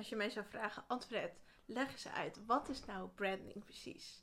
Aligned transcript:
als 0.00 0.08
je 0.08 0.16
mij 0.16 0.30
zou 0.30 0.46
vragen, 0.46 0.84
Antwoord, 0.86 1.40
leg 1.66 1.90
eens 1.90 2.08
uit, 2.08 2.46
wat 2.46 2.68
is 2.68 2.84
nou 2.84 3.08
branding 3.08 3.64
precies? 3.64 4.22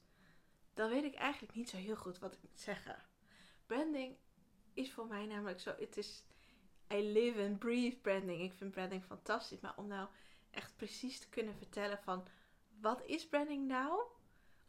Dan 0.73 0.89
weet 0.89 1.03
ik 1.03 1.15
eigenlijk 1.15 1.55
niet 1.55 1.69
zo 1.69 1.77
heel 1.77 1.95
goed 1.95 2.19
wat 2.19 2.33
ik 2.33 2.41
moet 2.41 2.59
zeggen. 2.59 3.03
Branding 3.65 4.17
is 4.73 4.93
voor 4.93 5.07
mij 5.07 5.25
namelijk 5.25 5.59
zo, 5.59 5.75
het 5.79 5.97
is, 5.97 6.23
I 6.93 7.11
live 7.11 7.43
and 7.43 7.59
breathe 7.59 7.97
branding. 7.97 8.41
Ik 8.41 8.53
vind 8.53 8.71
branding 8.71 9.03
fantastisch, 9.03 9.59
maar 9.59 9.77
om 9.77 9.87
nou 9.87 10.07
echt 10.51 10.75
precies 10.75 11.19
te 11.19 11.29
kunnen 11.29 11.55
vertellen 11.55 11.99
van, 12.03 12.27
wat 12.81 13.05
is 13.05 13.27
branding 13.27 13.67
nou? 13.67 14.01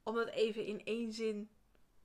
Om 0.02 0.14
dat 0.14 0.29
even 0.29 0.64
in 0.64 0.84
één 0.84 1.12
zin 1.12 1.50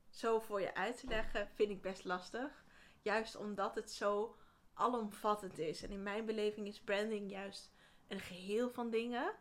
zo 0.09 0.39
voor 0.39 0.61
je 0.61 0.75
uit 0.75 0.99
te 0.99 1.07
leggen, 1.07 1.49
vind 1.53 1.69
ik 1.69 1.81
best 1.81 2.03
lastig. 2.03 2.63
Juist 3.01 3.35
omdat 3.35 3.75
het 3.75 3.91
zo 3.91 4.37
alomvattend 4.73 5.57
is. 5.57 5.83
En 5.83 5.91
in 5.91 6.03
mijn 6.03 6.25
beleving 6.25 6.67
is 6.67 6.81
branding 6.81 7.31
juist 7.31 7.72
een 8.07 8.19
geheel 8.19 8.69
van 8.69 8.89
dingen. 8.89 9.33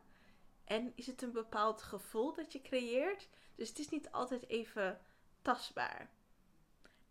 En 0.64 0.92
is 0.94 1.06
het 1.06 1.22
een 1.22 1.32
bepaald 1.32 1.82
gevoel 1.82 2.34
dat 2.34 2.52
je 2.52 2.62
creëert. 2.62 3.28
Dus 3.54 3.68
het 3.68 3.78
is 3.78 3.88
niet 3.88 4.10
altijd 4.10 4.48
even 4.48 5.00
tastbaar. 5.42 6.10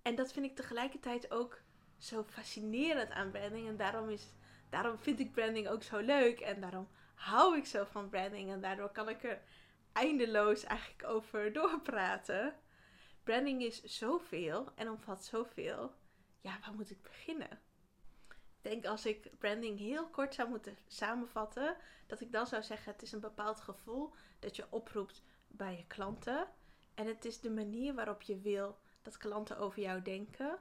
En 0.01 0.15
dat 0.15 0.31
vind 0.31 0.45
ik 0.45 0.55
tegelijkertijd 0.55 1.31
ook 1.31 1.61
zo 1.97 2.23
fascinerend 2.23 3.09
aan 3.09 3.31
branding. 3.31 3.67
En 3.67 3.77
daarom, 3.77 4.09
is, 4.09 4.33
daarom 4.69 4.97
vind 4.97 5.19
ik 5.19 5.31
branding 5.31 5.67
ook 5.67 5.83
zo 5.83 5.97
leuk. 5.99 6.39
En 6.39 6.61
daarom 6.61 6.87
hou 7.15 7.57
ik 7.57 7.65
zo 7.65 7.83
van 7.83 8.09
branding. 8.09 8.49
En 8.49 8.61
daardoor 8.61 8.91
kan 8.91 9.09
ik 9.09 9.23
er 9.23 9.41
eindeloos 9.91 10.63
eigenlijk 10.63 11.03
over 11.03 11.53
doorpraten. 11.59 12.55
Branding 13.23 13.61
is 13.61 13.83
zoveel 13.83 14.71
en 14.75 14.89
omvat 14.89 15.25
zoveel. 15.25 15.93
Ja, 16.41 16.59
waar 16.59 16.73
moet 16.73 16.91
ik 16.91 17.01
beginnen? 17.01 17.59
Denk 18.61 18.85
als 18.85 19.05
ik 19.05 19.37
branding 19.37 19.79
heel 19.79 20.07
kort 20.09 20.33
zou 20.33 20.49
moeten 20.49 20.77
samenvatten, 20.87 21.75
dat 22.07 22.21
ik 22.21 22.31
dan 22.31 22.47
zou 22.47 22.63
zeggen: 22.63 22.91
het 22.91 23.01
is 23.01 23.11
een 23.11 23.19
bepaald 23.19 23.61
gevoel 23.61 24.13
dat 24.39 24.55
je 24.55 24.65
oproept 24.69 25.23
bij 25.47 25.77
je 25.77 25.87
klanten. 25.87 26.47
En 26.93 27.07
het 27.07 27.25
is 27.25 27.39
de 27.39 27.51
manier 27.51 27.93
waarop 27.93 28.21
je 28.21 28.39
wil 28.39 28.77
dat 29.01 29.17
klanten 29.17 29.57
over 29.57 29.81
jou 29.81 30.01
denken. 30.01 30.59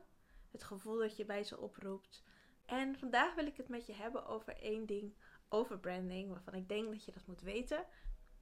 Het 0.51 0.65
gevoel 0.65 0.99
dat 0.99 1.17
je 1.17 1.25
bij 1.25 1.45
ze 1.45 1.59
oproept. 1.59 2.23
En 2.67 2.99
vandaag 2.99 3.35
wil 3.35 3.47
ik 3.47 3.57
het 3.57 3.69
met 3.69 3.87
je 3.87 3.95
hebben 3.95 4.27
over 4.27 4.57
één 4.57 4.87
ding 4.87 5.15
over 5.49 5.79
branding, 5.79 6.31
waarvan 6.31 6.55
ik 6.55 6.69
denk 6.69 6.91
dat 6.91 7.05
je 7.05 7.13
dat 7.13 7.27
moet 7.27 7.41
weten, 7.41 7.85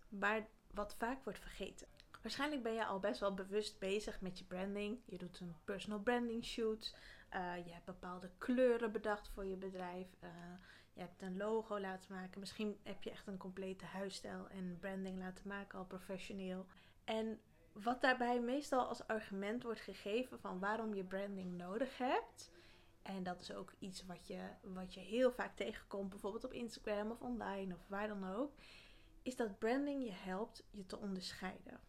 maar 0.08 0.46
wat 0.70 0.94
vaak 0.98 1.24
wordt 1.24 1.38
vergeten. 1.38 1.86
Waarschijnlijk 2.22 2.62
ben 2.62 2.72
je 2.72 2.84
al 2.84 2.98
best 2.98 3.20
wel 3.20 3.34
bewust 3.34 3.78
bezig 3.78 4.20
met 4.20 4.38
je 4.38 4.44
branding. 4.44 5.00
Je 5.04 5.18
doet 5.18 5.40
een 5.40 5.54
personal 5.64 6.00
branding 6.00 6.44
shoot. 6.44 6.94
Uh, 7.34 7.66
je 7.66 7.72
hebt 7.72 7.84
bepaalde 7.84 8.30
kleuren 8.38 8.92
bedacht 8.92 9.28
voor 9.28 9.46
je 9.46 9.56
bedrijf. 9.56 10.06
Uh, 10.24 10.30
je 10.92 11.00
hebt 11.00 11.22
een 11.22 11.36
logo 11.36 11.80
laten 11.80 12.14
maken. 12.14 12.40
Misschien 12.40 12.78
heb 12.82 13.02
je 13.02 13.10
echt 13.10 13.26
een 13.26 13.36
complete 13.36 13.84
huisstijl 13.84 14.48
en 14.48 14.76
branding 14.80 15.18
laten 15.18 15.48
maken, 15.48 15.78
al 15.78 15.84
professioneel. 15.84 16.66
En 17.04 17.40
wat 17.72 18.00
daarbij 18.00 18.40
meestal 18.40 18.86
als 18.86 19.06
argument 19.06 19.62
wordt 19.62 19.80
gegeven 19.80 20.40
van 20.40 20.58
waarom 20.58 20.94
je 20.94 21.04
branding 21.04 21.56
nodig 21.56 21.98
hebt. 21.98 22.50
En 23.02 23.22
dat 23.22 23.40
is 23.40 23.52
ook 23.52 23.72
iets 23.78 24.06
wat 24.06 24.26
je, 24.26 24.40
wat 24.62 24.94
je 24.94 25.00
heel 25.00 25.32
vaak 25.32 25.56
tegenkomt, 25.56 26.08
bijvoorbeeld 26.08 26.44
op 26.44 26.52
Instagram 26.52 27.10
of 27.10 27.20
online 27.20 27.74
of 27.74 27.88
waar 27.88 28.08
dan 28.08 28.34
ook. 28.34 28.52
Is 29.22 29.36
dat 29.36 29.58
branding 29.58 30.04
je 30.04 30.12
helpt 30.12 30.64
je 30.70 30.86
te 30.86 30.98
onderscheiden. 30.98 31.80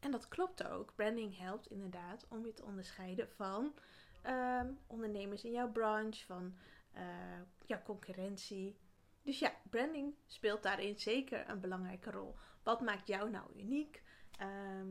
En 0.00 0.10
dat 0.10 0.28
klopt 0.28 0.66
ook. 0.68 0.94
Branding 0.94 1.38
helpt 1.38 1.70
inderdaad 1.70 2.26
om 2.28 2.46
je 2.46 2.54
te 2.54 2.64
onderscheiden 2.64 3.28
van 3.28 3.74
ehm, 4.22 4.72
ondernemers 4.86 5.44
in 5.44 5.52
jouw 5.52 5.70
branche, 5.70 6.24
van 6.24 6.56
uh, 6.96 7.40
jouw 7.66 7.82
concurrentie. 7.82 8.76
Dus 9.22 9.38
ja, 9.38 9.52
branding 9.70 10.14
speelt 10.26 10.62
daarin 10.62 10.98
zeker 10.98 11.48
een 11.48 11.60
belangrijke 11.60 12.10
rol. 12.10 12.34
Wat 12.62 12.80
maakt 12.80 13.06
jou 13.06 13.30
nou 13.30 13.50
uniek? 13.56 14.02
Ehm, 14.38 14.88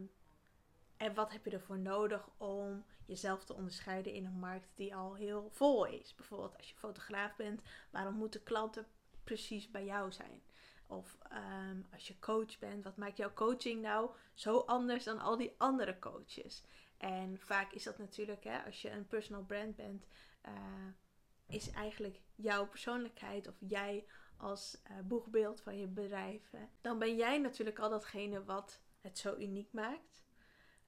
en 0.97 1.13
wat 1.13 1.31
heb 1.31 1.45
je 1.45 1.51
ervoor 1.51 1.79
nodig 1.79 2.29
om 2.37 2.85
jezelf 3.05 3.45
te 3.45 3.53
onderscheiden 3.53 4.13
in 4.13 4.25
een 4.25 4.39
markt 4.39 4.71
die 4.75 4.95
al 4.95 5.13
heel 5.13 5.49
vol 5.51 5.85
is? 5.85 6.15
Bijvoorbeeld 6.15 6.57
als 6.57 6.69
je 6.69 6.75
fotograaf 6.75 7.35
bent, 7.35 7.61
waarom 7.91 8.15
moeten 8.15 8.43
klanten 8.43 8.87
precies 9.23 9.71
bij 9.71 9.85
jou 9.85 10.11
zijn? 10.11 10.41
Of 10.87 11.17
ehm, 11.29 11.81
als 11.93 12.07
je 12.07 12.19
coach 12.19 12.59
bent, 12.59 12.83
wat 12.83 12.97
maakt 12.97 13.17
jouw 13.17 13.33
coaching 13.33 13.81
nou 13.81 14.09
zo 14.33 14.57
anders 14.57 15.03
dan 15.03 15.19
al 15.19 15.37
die 15.37 15.55
andere 15.57 15.99
coaches? 15.99 16.63
En 16.97 17.39
vaak 17.39 17.71
is 17.71 17.83
dat 17.83 17.97
natuurlijk, 17.97 18.43
hè, 18.43 18.63
als 18.63 18.81
je 18.81 18.89
een 18.89 19.07
personal 19.07 19.43
brand 19.43 19.75
bent, 19.75 20.05
uh, 20.45 20.51
is 21.47 21.71
eigenlijk 21.71 22.21
jouw 22.35 22.67
persoonlijkheid 22.67 23.47
of 23.47 23.55
jij 23.59 24.05
als 24.37 24.81
uh, 24.91 24.99
boegbeeld 25.03 25.61
van 25.61 25.77
je 25.77 25.87
bedrijf. 25.87 26.51
dan 26.81 26.99
ben 26.99 27.15
jij 27.15 27.37
natuurlijk 27.37 27.79
al 27.79 27.89
datgene 27.89 28.43
wat 28.43 28.81
het 29.01 29.17
zo 29.17 29.35
uniek 29.35 29.71
maakt. 29.71 30.23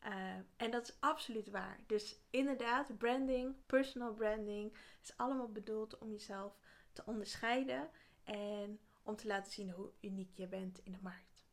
Uh, 0.06 0.36
en 0.56 0.72
dat 0.72 0.88
is 0.88 0.98
absoluut 1.00 1.50
waar. 1.50 1.80
Dus 1.88 2.20
inderdaad, 2.30 2.98
branding, 2.98 3.56
personal 3.66 4.14
branding, 4.14 4.78
is 5.04 5.18
allemaal 5.18 5.52
bedoeld 5.52 5.98
om 5.98 6.12
jezelf 6.12 6.60
te 6.94 7.04
onderscheiden 7.06 7.90
en 8.24 8.80
om 9.08 9.16
te 9.16 9.28
laten 9.28 9.52
zien 9.52 9.72
hoe 9.72 9.92
uniek 10.02 10.32
je 10.34 10.48
bent 10.48 10.80
in 10.84 10.92
de 10.92 11.02
markt. 11.02 11.46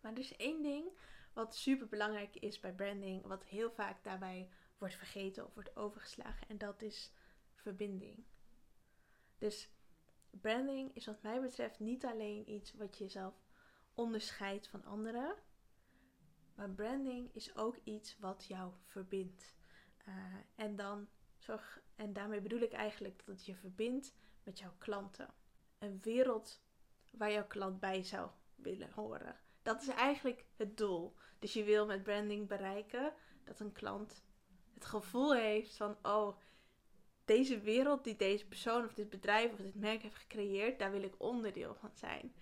Maar 0.00 0.12
er 0.12 0.18
is 0.18 0.36
één 0.36 0.62
ding 0.62 0.88
wat 1.32 1.56
super 1.56 1.88
belangrijk 1.88 2.36
is 2.36 2.60
bij 2.60 2.72
branding, 2.72 3.26
wat 3.26 3.44
heel 3.44 3.70
vaak 3.70 4.04
daarbij 4.04 4.48
wordt 4.78 4.94
vergeten 4.94 5.46
of 5.46 5.54
wordt 5.54 5.76
overgeslagen, 5.76 6.48
en 6.48 6.58
dat 6.58 6.82
is 6.82 7.12
verbinding. 7.54 8.24
Dus 9.38 9.70
branding 10.30 10.94
is 10.94 11.06
wat 11.06 11.22
mij 11.22 11.40
betreft 11.40 11.78
niet 11.78 12.04
alleen 12.04 12.50
iets 12.50 12.74
wat 12.74 12.98
jezelf 12.98 13.34
onderscheidt 13.94 14.68
van 14.68 14.84
anderen, 14.84 15.34
maar 16.54 16.70
branding 16.70 17.34
is 17.34 17.56
ook 17.56 17.76
iets 17.84 18.18
wat 18.18 18.44
jou 18.44 18.72
verbindt. 18.84 19.54
Uh, 20.08 20.14
en, 20.54 20.76
dan 20.76 21.08
zorg, 21.36 21.80
en 21.94 22.12
daarmee 22.12 22.40
bedoel 22.40 22.60
ik 22.60 22.72
eigenlijk 22.72 23.16
dat 23.16 23.34
het 23.34 23.46
je 23.46 23.54
verbindt 23.54 24.14
met 24.42 24.58
jouw 24.58 24.74
klanten 24.78 25.34
een 25.78 25.98
wereld 26.02 26.62
waar 27.10 27.32
jouw 27.32 27.46
klant 27.46 27.80
bij 27.80 28.02
zou 28.02 28.30
willen 28.54 28.90
horen. 28.92 29.36
Dat 29.62 29.82
is 29.82 29.88
eigenlijk 29.88 30.44
het 30.56 30.76
doel. 30.76 31.14
Dus 31.38 31.52
je 31.52 31.64
wil 31.64 31.86
met 31.86 32.02
branding 32.02 32.48
bereiken 32.48 33.12
dat 33.44 33.60
een 33.60 33.72
klant 33.72 34.24
het 34.74 34.84
gevoel 34.84 35.34
heeft 35.34 35.76
van: 35.76 35.96
oh, 36.02 36.36
deze 37.24 37.60
wereld 37.60 38.04
die 38.04 38.16
deze 38.16 38.46
persoon 38.46 38.84
of 38.84 38.94
dit 38.94 39.10
bedrijf 39.10 39.52
of 39.52 39.58
dit 39.58 39.74
merk 39.74 40.02
heeft 40.02 40.14
gecreëerd, 40.14 40.78
daar 40.78 40.90
wil 40.90 41.02
ik 41.02 41.14
onderdeel 41.18 41.74
van 41.74 41.90
zijn. 41.94 42.34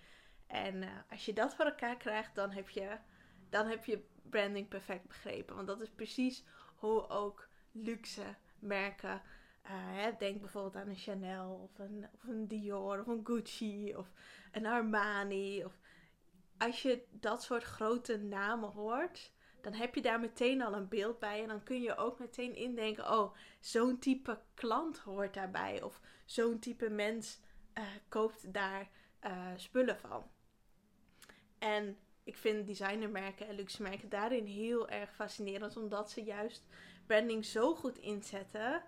En 0.47 0.75
uh, 0.75 0.89
als 1.09 1.25
je 1.25 1.33
dat 1.33 1.55
voor 1.55 1.65
elkaar 1.65 1.97
krijgt, 1.97 2.35
dan 2.35 2.51
heb, 2.51 2.69
je, 2.69 2.97
dan 3.49 3.67
heb 3.67 3.85
je 3.85 4.03
branding 4.29 4.67
perfect 4.67 5.07
begrepen. 5.07 5.55
Want 5.55 5.67
dat 5.67 5.81
is 5.81 5.89
precies 5.89 6.43
hoe 6.75 7.07
ook 7.09 7.47
luxe 7.71 8.35
merken 8.59 9.21
uh, 9.69 10.17
denk 10.17 10.39
bijvoorbeeld 10.39 10.75
aan 10.75 10.87
een 10.87 10.95
Chanel 10.95 11.53
of 11.53 11.79
een, 11.79 12.07
of 12.13 12.27
een 12.27 12.47
Dior 12.47 12.99
of 12.99 13.07
een 13.07 13.25
Gucci 13.25 13.95
of 13.95 14.11
een 14.51 14.65
Armani. 14.65 15.65
Of, 15.65 15.79
als 16.57 16.81
je 16.81 17.05
dat 17.11 17.43
soort 17.43 17.63
grote 17.63 18.17
namen 18.17 18.69
hoort, 18.69 19.33
dan 19.61 19.73
heb 19.73 19.95
je 19.95 20.01
daar 20.01 20.19
meteen 20.19 20.61
al 20.61 20.73
een 20.73 20.87
beeld 20.87 21.19
bij. 21.19 21.41
En 21.41 21.47
dan 21.47 21.63
kun 21.63 21.81
je 21.81 21.97
ook 21.97 22.19
meteen 22.19 22.55
indenken: 22.55 23.11
oh, 23.11 23.35
zo'n 23.59 23.99
type 23.99 24.41
klant 24.53 24.97
hoort 24.97 25.33
daarbij. 25.33 25.81
Of 25.81 26.01
zo'n 26.25 26.59
type 26.59 26.89
mens 26.89 27.39
uh, 27.77 27.83
koopt 28.09 28.53
daar 28.53 28.89
uh, 29.25 29.47
spullen 29.55 29.97
van. 29.97 30.29
En 31.59 31.97
ik 32.23 32.37
vind 32.37 32.67
designermerken 32.67 33.47
en 33.47 33.55
luxe 33.55 33.81
merken 33.81 34.09
daarin 34.09 34.45
heel 34.45 34.89
erg 34.89 35.13
fascinerend, 35.15 35.77
omdat 35.77 36.11
ze 36.11 36.23
juist 36.23 36.65
branding 37.05 37.45
zo 37.45 37.75
goed 37.75 37.97
inzetten 37.97 38.83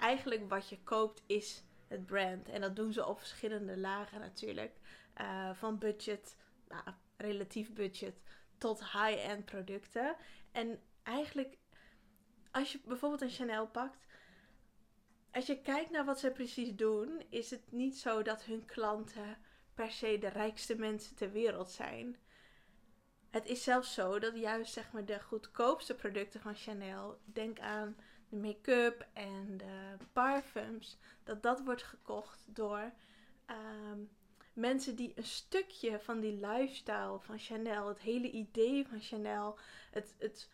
eigenlijk 0.00 0.48
wat 0.48 0.68
je 0.68 0.82
koopt 0.82 1.22
is 1.26 1.64
het 1.88 2.06
brand. 2.06 2.48
En 2.48 2.60
dat 2.60 2.76
doen 2.76 2.92
ze 2.92 3.06
op 3.06 3.18
verschillende 3.18 3.78
lagen 3.78 4.20
natuurlijk. 4.20 4.76
Uh, 5.20 5.54
van 5.54 5.78
budget, 5.78 6.36
nou, 6.68 6.82
relatief 7.16 7.72
budget, 7.72 8.20
tot 8.58 8.80
high-end 8.80 9.44
producten. 9.44 10.16
En 10.52 10.80
eigenlijk, 11.02 11.56
als 12.50 12.72
je 12.72 12.80
bijvoorbeeld 12.84 13.22
een 13.22 13.30
Chanel 13.30 13.66
pakt. 13.66 14.06
Als 15.32 15.46
je 15.46 15.60
kijkt 15.60 15.90
naar 15.90 16.04
wat 16.04 16.18
ze 16.18 16.30
precies 16.30 16.76
doen, 16.76 17.22
is 17.28 17.50
het 17.50 17.72
niet 17.72 17.98
zo 17.98 18.22
dat 18.22 18.42
hun 18.42 18.64
klanten 18.64 19.38
per 19.74 19.90
se 19.90 20.18
de 20.18 20.28
rijkste 20.28 20.76
mensen 20.76 21.16
ter 21.16 21.32
wereld 21.32 21.70
zijn. 21.70 22.16
Het 23.30 23.46
is 23.46 23.62
zelfs 23.62 23.94
zo 23.94 24.18
dat 24.18 24.36
juist 24.36 24.72
zeg 24.72 24.92
maar 24.92 25.04
de 25.04 25.20
goedkoopste 25.20 25.94
producten 25.94 26.40
van 26.40 26.54
Chanel, 26.54 27.20
denk 27.24 27.58
aan 27.58 27.96
de 28.30 28.36
make-up 28.36 29.06
en 29.12 29.56
de 29.56 29.96
parfums, 30.12 30.98
dat 31.24 31.42
dat 31.42 31.64
wordt 31.64 31.82
gekocht 31.82 32.44
door 32.46 32.92
ehm, 33.46 33.98
mensen 34.52 34.96
die 34.96 35.12
een 35.14 35.24
stukje 35.24 36.00
van 36.00 36.20
die 36.20 36.46
lifestyle 36.46 37.18
van 37.20 37.38
Chanel, 37.38 37.88
het 37.88 38.00
hele 38.00 38.30
idee 38.30 38.86
van 38.86 39.00
Chanel, 39.00 39.58
het, 39.90 40.14
het, 40.18 40.48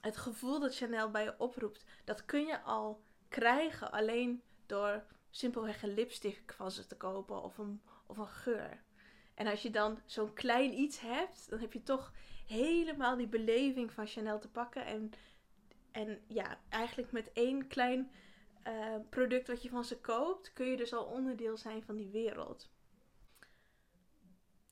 het 0.00 0.16
gevoel 0.16 0.60
dat 0.60 0.76
Chanel 0.76 1.10
bij 1.10 1.24
je 1.24 1.34
oproept, 1.38 1.84
dat 2.04 2.24
kun 2.24 2.46
je 2.46 2.60
al 2.62 3.02
krijgen 3.28 3.92
alleen 3.92 4.42
door 4.66 5.04
simpelweg 5.30 5.82
een 5.82 5.94
lipstick 5.94 6.52
van 6.56 6.70
ze 6.70 6.86
te 6.86 6.96
kopen 6.96 7.42
of 7.42 7.58
een, 7.58 7.82
of 8.06 8.16
een 8.18 8.26
geur. 8.26 8.82
En 9.34 9.46
als 9.46 9.62
je 9.62 9.70
dan 9.70 9.98
zo'n 10.04 10.32
klein 10.32 10.78
iets 10.78 11.00
hebt, 11.00 11.50
dan 11.50 11.58
heb 11.58 11.72
je 11.72 11.82
toch 11.82 12.12
helemaal 12.46 13.16
die 13.16 13.28
beleving 13.28 13.92
van 13.92 14.06
Chanel 14.06 14.38
te 14.38 14.48
pakken. 14.48 14.86
En, 14.86 15.12
en 15.92 16.22
ja, 16.26 16.60
eigenlijk 16.68 17.12
met 17.12 17.32
één 17.32 17.66
klein 17.66 18.10
uh, 18.68 18.96
product 19.10 19.48
wat 19.48 19.62
je 19.62 19.68
van 19.68 19.84
ze 19.84 20.00
koopt, 20.00 20.52
kun 20.52 20.66
je 20.66 20.76
dus 20.76 20.92
al 20.92 21.04
onderdeel 21.04 21.56
zijn 21.56 21.82
van 21.82 21.96
die 21.96 22.08
wereld. 22.08 22.70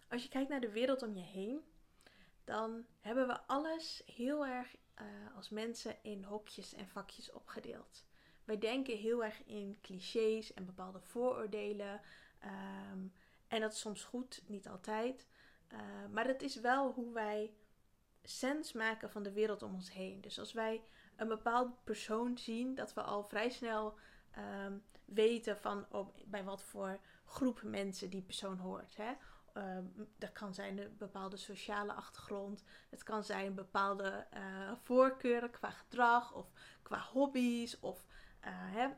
Als 0.08 0.22
je 0.22 0.28
kijkt 0.28 0.48
naar 0.48 0.60
de 0.60 0.70
wereld 0.70 1.02
om 1.02 1.14
je 1.14 1.22
heen, 1.22 1.60
dan 2.44 2.86
hebben 3.00 3.26
we 3.26 3.40
alles 3.46 4.02
heel 4.06 4.46
erg 4.46 4.76
uh, 5.00 5.36
als 5.36 5.48
mensen 5.48 5.96
in 6.02 6.24
hokjes 6.24 6.74
en 6.74 6.88
vakjes 6.88 7.32
opgedeeld. 7.32 8.04
Wij 8.44 8.58
denken 8.58 8.96
heel 8.96 9.24
erg 9.24 9.44
in 9.44 9.78
clichés 9.80 10.54
en 10.54 10.66
bepaalde 10.66 11.00
vooroordelen. 11.00 12.00
Um, 12.92 13.12
en 13.48 13.60
dat 13.60 13.72
is 13.72 13.80
soms 13.80 14.04
goed, 14.04 14.42
niet 14.46 14.68
altijd. 14.68 15.26
Uh, 15.72 15.78
maar 16.10 16.26
het 16.26 16.42
is 16.42 16.56
wel 16.56 16.92
hoe 16.92 17.12
wij 17.12 17.54
sens 18.22 18.72
maken 18.72 19.10
van 19.10 19.22
de 19.22 19.32
wereld 19.32 19.62
om 19.62 19.74
ons 19.74 19.92
heen. 19.92 20.20
Dus 20.20 20.38
als 20.38 20.52
wij 20.52 20.82
een 21.20 21.28
bepaald 21.28 21.84
persoon 21.84 22.38
zien, 22.38 22.74
dat 22.74 22.94
we 22.94 23.02
al 23.02 23.24
vrij 23.24 23.50
snel 23.50 23.98
um, 24.64 24.82
weten 25.04 25.58
van 25.58 25.86
oh, 25.90 26.16
bij 26.26 26.44
wat 26.44 26.62
voor 26.62 26.98
groep 27.24 27.62
mensen 27.62 28.10
die 28.10 28.22
persoon 28.22 28.58
hoort. 28.58 28.96
Hè? 28.96 29.12
Um, 29.54 30.08
dat 30.18 30.32
kan 30.32 30.54
zijn 30.54 30.78
een 30.78 30.96
bepaalde 30.98 31.36
sociale 31.36 31.92
achtergrond. 31.92 32.64
Het 32.90 33.02
kan 33.02 33.24
zijn 33.24 33.54
bepaalde 33.54 34.26
uh, 34.34 34.72
voorkeuren 34.82 35.50
qua 35.50 35.70
gedrag 35.70 36.34
of 36.34 36.52
qua 36.82 36.98
hobby's. 36.98 37.80
Of 37.80 38.06
uh, 38.40 38.48
hè, 38.52 38.88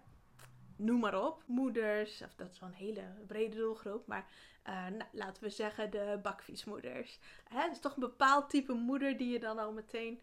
noem 0.76 1.00
maar 1.00 1.24
op. 1.24 1.42
Moeders, 1.46 2.22
of 2.22 2.34
dat 2.34 2.50
is 2.50 2.60
wel 2.60 2.68
een 2.68 2.74
hele 2.74 3.04
brede 3.26 3.56
doelgroep. 3.56 4.06
Maar 4.06 4.26
uh, 4.68 4.86
nou, 4.86 5.10
laten 5.12 5.42
we 5.42 5.50
zeggen 5.50 5.90
de 5.90 6.18
bakfietsmoeders. 6.22 7.18
Het 7.48 7.72
is 7.72 7.80
toch 7.80 7.94
een 7.94 8.00
bepaald 8.00 8.50
type 8.50 8.72
moeder 8.72 9.16
die 9.16 9.32
je 9.32 9.40
dan 9.40 9.58
al 9.58 9.72
meteen 9.72 10.20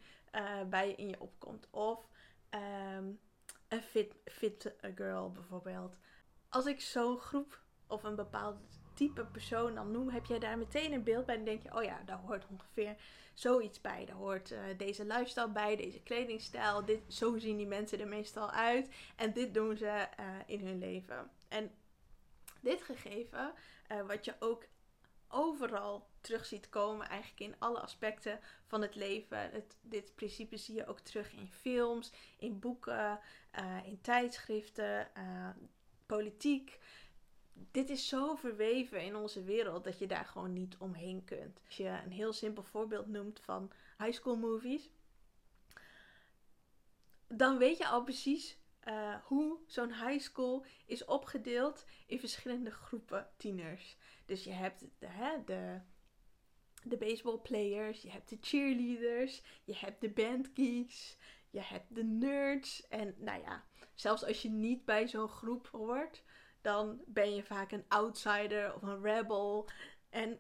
bij 0.70 0.88
je 0.88 0.96
in 0.96 1.08
je 1.08 1.20
opkomt. 1.20 1.68
Of 1.70 2.08
um, 2.50 3.20
een 3.68 3.82
fit, 3.82 4.16
fit 4.26 4.74
girl 4.96 5.32
bijvoorbeeld. 5.32 6.00
Als 6.50 6.66
ik 6.66 6.82
zo'n 6.82 7.18
groep 7.18 7.62
of 7.88 8.04
een 8.04 8.16
bepaald 8.16 8.58
type 8.94 9.26
persoon 9.26 9.76
dan 9.76 9.92
noem, 9.92 10.10
heb 10.10 10.26
jij 10.26 10.40
daar 10.40 10.58
meteen 10.58 10.94
een 10.94 11.04
beeld 11.04 11.26
bij. 11.26 11.36
En 11.36 11.44
denk 11.44 11.64
je, 11.64 11.76
oh 11.76 11.84
ja, 11.84 12.02
daar 12.06 12.18
hoort 12.18 12.46
ongeveer 12.50 12.96
zoiets 13.34 13.82
bij. 13.82 14.06
Daar 14.06 14.16
hoort 14.16 14.52
uh, 14.52 14.60
deze 14.78 15.06
lifestyle 15.06 15.52
bij, 15.52 15.76
deze 15.76 16.02
kledingstijl. 16.02 16.86
Dit, 16.86 17.02
zo 17.08 17.38
zien 17.38 17.58
die 17.58 17.68
mensen 17.68 18.00
er 18.00 18.08
meestal 18.08 18.52
uit. 18.52 18.90
En 19.16 19.34
dit 19.34 19.54
doen 19.54 19.78
ze 19.78 19.86
uh, 20.20 20.26
in 20.46 20.66
hun 20.66 20.78
leven. 20.78 21.32
En 21.48 21.72
dit 22.62 22.82
gegeven, 22.82 23.54
wat 24.08 24.26
je 24.26 24.36
ook 24.40 24.66
overal 25.30 26.08
terug 26.22 26.46
ziet 26.46 26.70
komen, 26.70 27.08
eigenlijk 27.08 27.42
in 27.42 27.56
alle 27.60 27.80
aspecten 27.80 28.40
van 28.66 28.82
het 28.82 28.96
leven. 28.96 29.38
Het, 29.38 29.78
dit 29.82 30.16
principe 30.16 30.58
zie 30.58 30.76
je 30.76 30.88
ook 30.88 31.00
terug 31.00 31.34
in 31.34 31.52
films, 31.52 32.12
in 32.38 32.60
boeken, 32.60 33.20
in 33.84 34.02
tijdschriften, 34.02 35.08
politiek 36.06 36.80
dit 37.72 37.90
is 37.90 38.08
zo 38.08 38.36
verweven 38.36 39.04
in 39.04 39.16
onze 39.16 39.44
wereld 39.44 39.84
dat 39.84 40.00
je 40.00 40.08
daar 40.08 40.26
gewoon 40.26 40.54
niet 40.54 40.78
omheen 40.78 41.24
kunt. 41.24 41.62
Als 41.66 41.78
je 41.78 42.00
een 42.06 42.12
heel 42.12 42.34
simpel 42.34 42.64
voorbeeld 42.64 43.08
noemt 43.08 43.40
van 43.40 43.72
high 43.98 44.14
school 44.14 44.36
movies, 44.36 44.90
dan 47.28 47.58
weet 47.58 47.78
je 47.78 47.88
al 47.88 48.04
precies 48.04 48.58
uh, 48.88 49.16
hoe 49.24 49.58
zo'n 49.66 49.94
high 49.94 50.20
school 50.20 50.66
is 50.86 51.06
opgedeeld 51.06 51.86
in 52.06 52.20
verschillende 52.20 52.72
groepen 52.72 53.30
tieners. 53.38 53.98
Dus 54.30 54.44
je 54.44 54.52
hebt 54.52 54.80
de, 55.00 55.08
hè, 55.08 55.44
de, 55.44 55.80
de 56.84 56.98
baseballplayers, 56.98 58.02
je 58.02 58.12
hebt 58.12 58.30
de 58.30 58.38
cheerleaders, 58.42 59.42
je 59.64 59.76
hebt 59.76 60.02
de 60.02 60.10
bandgeeks, 60.10 61.18
je 61.50 61.62
hebt 61.62 61.96
de 61.96 62.04
nerds. 62.04 62.88
En 62.88 63.16
nou 63.18 63.42
ja, 63.42 63.66
zelfs 63.94 64.26
als 64.26 64.42
je 64.42 64.50
niet 64.50 64.86
bij 64.86 65.08
zo'n 65.08 65.28
groep 65.28 65.68
hoort, 65.68 66.24
dan 66.62 67.02
ben 67.06 67.36
je 67.36 67.44
vaak 67.44 67.72
een 67.72 67.86
outsider 67.88 68.76
of 68.76 68.82
een 68.82 69.02
rebel. 69.02 69.70
En 70.10 70.40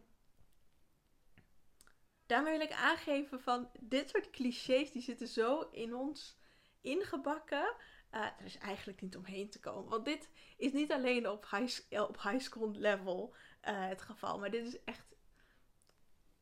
daarmee 2.26 2.58
wil 2.58 2.68
ik 2.68 2.74
aangeven 2.74 3.42
van 3.42 3.70
dit 3.80 4.10
soort 4.10 4.30
clichés 4.30 4.92
die 4.92 5.02
zitten 5.02 5.28
zo 5.28 5.70
in 5.72 5.96
ons 5.96 6.38
ingebakken. 6.82 7.76
Uh, 8.14 8.22
er 8.22 8.46
is 8.46 8.58
eigenlijk 8.58 9.02
niet 9.02 9.18
omheen 9.18 9.50
te 9.50 9.60
komen. 9.60 9.90
Want 9.90 10.06
dit 10.06 10.30
is 10.58 10.72
niet 10.72 10.92
alleen 10.92 11.30
op 11.30 11.50
high, 11.50 12.02
op 12.02 12.22
high 12.22 12.40
school 12.40 12.72
level 12.72 13.34
uh, 13.34 13.88
het 13.88 14.02
geval. 14.02 14.40
Maar 14.40 14.52
dit 14.52 14.66
is 14.66 14.84
echt 14.84 15.16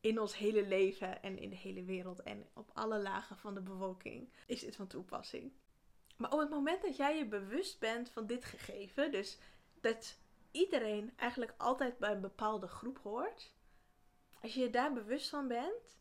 in 0.00 0.20
ons 0.20 0.36
hele 0.36 0.66
leven 0.66 1.22
en 1.22 1.38
in 1.38 1.50
de 1.50 1.56
hele 1.56 1.84
wereld. 1.84 2.22
En 2.22 2.48
op 2.54 2.70
alle 2.72 2.98
lagen 2.98 3.36
van 3.36 3.54
de 3.54 3.60
bevolking 3.60 4.32
is 4.46 4.60
dit 4.60 4.76
van 4.76 4.86
toepassing. 4.86 5.52
Maar 6.16 6.32
op 6.32 6.38
het 6.38 6.50
moment 6.50 6.82
dat 6.82 6.96
jij 6.96 7.16
je 7.16 7.26
bewust 7.26 7.78
bent 7.78 8.10
van 8.10 8.26
dit 8.26 8.44
gegeven, 8.44 9.12
dus 9.12 9.38
dat 9.80 10.18
iedereen 10.50 11.12
eigenlijk 11.16 11.54
altijd 11.56 11.98
bij 11.98 12.12
een 12.12 12.20
bepaalde 12.20 12.66
groep 12.66 12.98
hoort. 12.98 13.52
Als 14.42 14.54
je 14.54 14.60
je 14.60 14.70
daar 14.70 14.92
bewust 14.92 15.28
van 15.28 15.48
bent 15.48 15.98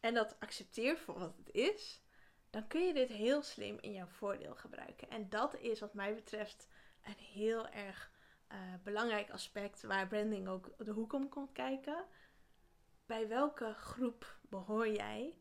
en 0.00 0.14
dat 0.14 0.40
accepteert 0.40 1.00
voor 1.00 1.18
wat 1.18 1.36
het 1.36 1.54
is, 1.54 2.02
dan 2.56 2.66
kun 2.66 2.86
je 2.86 2.94
dit 2.94 3.08
heel 3.08 3.42
slim 3.42 3.78
in 3.80 3.92
jouw 3.92 4.06
voordeel 4.06 4.54
gebruiken. 4.54 5.10
En 5.10 5.28
dat 5.28 5.56
is 5.56 5.80
wat 5.80 5.94
mij 5.94 6.14
betreft 6.14 6.68
een 7.04 7.16
heel 7.18 7.68
erg 7.68 8.10
uh, 8.52 8.58
belangrijk 8.82 9.30
aspect 9.30 9.82
waar 9.82 10.06
branding 10.06 10.48
ook 10.48 10.70
de 10.78 10.90
hoek 10.90 11.12
om 11.12 11.28
komt 11.28 11.52
kijken. 11.52 12.04
Bij 13.06 13.28
welke 13.28 13.74
groep 13.74 14.36
behoor 14.40 14.88
jij 14.88 15.34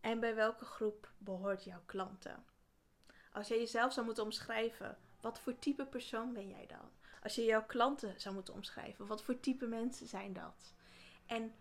en 0.00 0.20
bij 0.20 0.34
welke 0.34 0.64
groep 0.64 1.12
behoort 1.18 1.64
jouw 1.64 1.82
klanten? 1.86 2.44
Als 3.32 3.48
jij 3.48 3.58
jezelf 3.58 3.92
zou 3.92 4.06
moeten 4.06 4.24
omschrijven 4.24 4.98
wat 5.20 5.40
voor 5.40 5.58
type 5.58 5.86
persoon 5.86 6.32
ben 6.32 6.48
jij 6.48 6.66
dan? 6.66 6.90
Als 7.22 7.34
je 7.34 7.44
jouw 7.44 7.66
klanten 7.66 8.20
zou 8.20 8.34
moeten 8.34 8.54
omschrijven, 8.54 9.06
wat 9.06 9.22
voor 9.22 9.40
type 9.40 9.66
mensen 9.66 10.06
zijn 10.06 10.32
dat? 10.32 10.74
En 11.26 11.54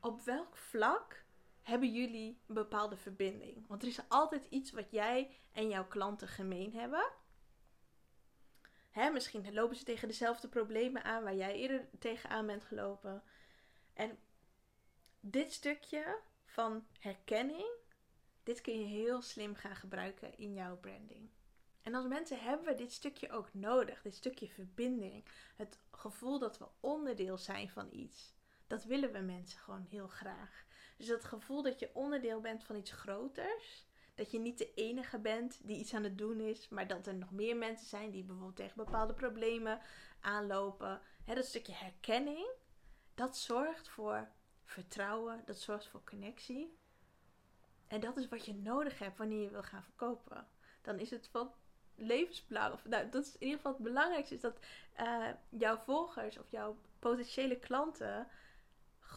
op 0.00 0.20
welk 0.20 0.56
vlak 0.56 1.24
hebben 1.62 1.92
jullie 1.92 2.40
een 2.46 2.54
bepaalde 2.54 2.96
verbinding? 2.96 3.66
Want 3.66 3.82
er 3.82 3.88
is 3.88 4.08
altijd 4.08 4.46
iets 4.50 4.70
wat 4.70 4.90
jij 4.90 5.36
en 5.52 5.68
jouw 5.68 5.86
klanten 5.86 6.28
gemeen 6.28 6.72
hebben. 6.74 7.12
Hè, 8.90 9.10
misschien 9.10 9.54
lopen 9.54 9.76
ze 9.76 9.84
tegen 9.84 10.08
dezelfde 10.08 10.48
problemen 10.48 11.04
aan 11.04 11.22
waar 11.22 11.36
jij 11.36 11.54
eerder 11.54 11.88
tegenaan 11.98 12.46
bent 12.46 12.64
gelopen. 12.64 13.22
En 13.92 14.18
dit 15.20 15.52
stukje 15.52 16.20
van 16.44 16.86
herkenning, 16.98 17.70
dit 18.42 18.60
kun 18.60 18.78
je 18.78 18.86
heel 18.86 19.22
slim 19.22 19.54
gaan 19.54 19.76
gebruiken 19.76 20.38
in 20.38 20.54
jouw 20.54 20.76
branding. 20.76 21.30
En 21.82 21.94
als 21.94 22.06
mensen 22.06 22.40
hebben 22.40 22.66
we 22.66 22.74
dit 22.74 22.92
stukje 22.92 23.30
ook 23.30 23.54
nodig, 23.54 24.02
dit 24.02 24.14
stukje 24.14 24.48
verbinding. 24.48 25.24
Het 25.56 25.78
gevoel 25.90 26.38
dat 26.38 26.58
we 26.58 26.68
onderdeel 26.80 27.38
zijn 27.38 27.70
van 27.70 27.88
iets. 27.92 28.34
Dat 28.66 28.84
willen 28.84 29.12
we 29.12 29.18
mensen 29.18 29.58
gewoon 29.58 29.86
heel 29.88 30.08
graag. 30.08 30.66
Dus 31.02 31.10
dat 31.10 31.24
gevoel 31.24 31.62
dat 31.62 31.78
je 31.78 31.90
onderdeel 31.92 32.40
bent 32.40 32.64
van 32.64 32.76
iets 32.76 32.92
groters. 32.92 33.86
Dat 34.14 34.30
je 34.30 34.38
niet 34.38 34.58
de 34.58 34.74
enige 34.74 35.18
bent 35.18 35.60
die 35.62 35.78
iets 35.78 35.94
aan 35.94 36.04
het 36.04 36.18
doen 36.18 36.40
is, 36.40 36.68
maar 36.68 36.86
dat 36.86 37.06
er 37.06 37.14
nog 37.14 37.30
meer 37.30 37.56
mensen 37.56 37.86
zijn 37.86 38.10
die 38.10 38.24
bijvoorbeeld 38.24 38.56
tegen 38.56 38.76
bepaalde 38.76 39.14
problemen 39.14 39.80
aanlopen. 40.20 41.00
dat 41.24 41.44
stukje 41.44 41.72
herkenning, 41.72 42.46
dat 43.14 43.36
zorgt 43.36 43.88
voor 43.88 44.28
vertrouwen, 44.64 45.42
dat 45.44 45.58
zorgt 45.58 45.86
voor 45.86 46.04
connectie. 46.04 46.78
En 47.86 48.00
dat 48.00 48.16
is 48.16 48.28
wat 48.28 48.44
je 48.44 48.54
nodig 48.54 48.98
hebt 48.98 49.18
wanneer 49.18 49.42
je 49.42 49.50
wil 49.50 49.62
gaan 49.62 49.84
verkopen. 49.84 50.48
Dan 50.82 50.98
is 50.98 51.10
het 51.10 51.28
van 51.28 51.52
levensbelang, 51.94 52.72
of 52.72 52.84
nou, 52.84 53.08
dat 53.08 53.24
is 53.24 53.34
in 53.34 53.42
ieder 53.42 53.56
geval 53.56 53.72
het 53.72 53.82
belangrijkste, 53.82 54.34
is 54.34 54.40
dat 54.40 54.58
uh, 55.00 55.28
jouw 55.48 55.76
volgers 55.76 56.38
of 56.38 56.50
jouw 56.50 56.76
potentiële 56.98 57.58
klanten 57.58 58.28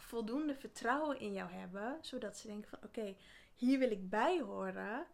voldoende 0.02 0.56
vertrouwen 0.56 1.20
in 1.20 1.34
jou 1.34 1.52
hebben, 1.52 1.98
zodat 2.02 2.38
ze 2.38 2.48
denken 2.48 2.70
van 2.70 2.80
oké, 2.84 3.16
hier 3.54 3.80
wil 3.80 3.92
ik 3.92 4.10
bij 4.10 4.42
horen, 4.42 5.06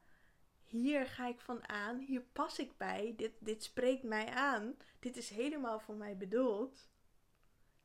hier 0.63 1.07
ga 1.07 1.27
ik 1.27 1.39
van 1.39 1.69
aan, 1.69 1.97
hier 1.97 2.21
pas 2.21 2.59
ik 2.59 2.77
bij, 2.77 3.13
dit, 3.17 3.31
dit 3.39 3.63
spreekt 3.63 4.03
mij 4.03 4.27
aan, 4.29 4.75
dit 4.99 5.17
is 5.17 5.29
helemaal 5.29 5.79
voor 5.79 5.95
mij 5.95 6.17
bedoeld, 6.17 6.89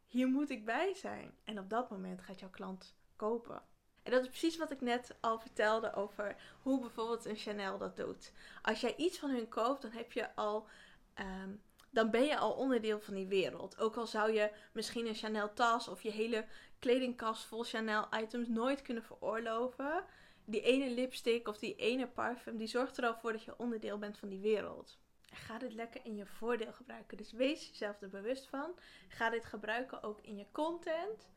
hier 0.06 0.28
moet 0.28 0.50
ik 0.50 0.64
bij 0.64 0.94
zijn. 0.94 1.34
En 1.44 1.58
op 1.58 1.70
dat 1.70 1.90
moment 1.90 2.22
gaat 2.22 2.40
jouw 2.40 2.50
klant 2.50 2.96
kopen. 3.16 3.62
En 4.02 4.12
dat 4.12 4.22
is 4.22 4.28
precies 4.28 4.56
wat 4.56 4.70
ik 4.70 4.80
net 4.80 5.16
al 5.20 5.38
vertelde 5.38 5.94
over 5.94 6.36
hoe 6.62 6.80
bijvoorbeeld 6.80 7.24
een 7.24 7.36
Chanel 7.36 7.78
dat 7.78 7.96
doet. 7.96 8.32
Als 8.62 8.80
jij 8.80 8.96
iets 8.96 9.18
van 9.18 9.30
hun 9.30 9.48
koopt, 9.48 9.82
dan 9.82 9.90
heb 9.90 10.12
je 10.12 10.34
al. 10.34 10.68
Ehm, 11.14 11.50
dan 11.90 12.10
ben 12.10 12.24
je 12.24 12.38
al 12.38 12.52
onderdeel 12.52 13.00
van 13.00 13.14
die 13.14 13.26
wereld. 13.26 13.78
Ook 13.78 13.96
al 13.96 14.06
zou 14.06 14.32
je 14.32 14.50
misschien 14.72 15.06
een 15.06 15.14
Chanel 15.14 15.52
tas 15.52 15.88
of 15.88 16.02
je 16.02 16.10
hele 16.10 16.44
kledingkast 16.78 17.44
vol 17.44 17.62
Chanel 17.62 18.06
items 18.20 18.48
nooit 18.48 18.82
kunnen 18.82 19.02
veroorloven. 19.02 20.04
Die 20.44 20.60
ene 20.60 20.90
lipstick 20.90 21.48
of 21.48 21.58
die 21.58 21.76
ene 21.76 22.06
parfum, 22.06 22.56
die 22.56 22.66
zorgt 22.66 22.96
er 22.96 23.06
al 23.06 23.14
voor 23.14 23.32
dat 23.32 23.44
je 23.44 23.58
onderdeel 23.58 23.98
bent 23.98 24.18
van 24.18 24.28
die 24.28 24.40
wereld. 24.40 24.98
ga 25.32 25.58
dit 25.58 25.72
lekker 25.72 26.00
in 26.04 26.16
je 26.16 26.26
voordeel 26.26 26.72
gebruiken. 26.72 27.16
Dus 27.16 27.32
wees 27.32 27.68
jezelf 27.68 28.00
er 28.02 28.08
bewust 28.08 28.48
van. 28.48 28.78
Ga 29.08 29.30
dit 29.30 29.44
gebruiken 29.44 30.02
ook 30.02 30.20
in 30.20 30.36
je 30.36 30.46
content. 30.52 31.28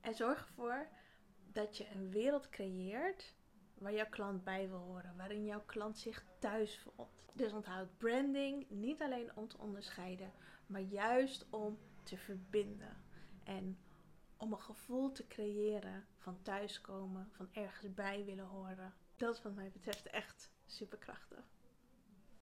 En 0.00 0.14
zorg 0.14 0.46
ervoor 0.46 0.88
dat 1.52 1.76
je 1.76 1.86
een 1.94 2.10
wereld 2.10 2.48
creëert 2.48 3.34
waar 3.82 3.94
jouw 3.94 4.08
klant 4.08 4.44
bij 4.44 4.68
wil 4.68 4.78
horen, 4.78 5.16
waarin 5.16 5.44
jouw 5.44 5.62
klant 5.66 5.98
zich 5.98 6.24
thuis 6.38 6.78
voelt. 6.78 7.08
Dus 7.32 7.52
onthoud 7.52 7.98
branding 7.98 8.66
niet 8.68 9.02
alleen 9.02 9.36
om 9.36 9.48
te 9.48 9.58
onderscheiden, 9.58 10.32
maar 10.66 10.80
juist 10.80 11.46
om 11.50 11.78
te 12.02 12.16
verbinden. 12.16 12.96
En 13.44 13.78
om 14.36 14.52
een 14.52 14.60
gevoel 14.60 15.12
te 15.12 15.26
creëren 15.26 16.06
van 16.16 16.42
thuiskomen, 16.42 17.28
van 17.32 17.48
ergens 17.52 17.94
bij 17.94 18.24
willen 18.24 18.46
horen. 18.46 18.94
Dat 19.16 19.34
is 19.34 19.42
wat 19.42 19.54
mij 19.54 19.70
betreft 19.70 20.06
echt 20.06 20.50
superkrachtig. 20.66 21.51